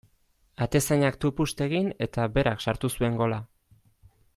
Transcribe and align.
Atezainak 0.65 1.19
tupust 1.25 1.63
egin 1.67 1.93
eta 2.09 2.27
berak 2.39 2.67
sartu 2.67 2.95
zuen 2.97 3.23
gola. 3.23 3.41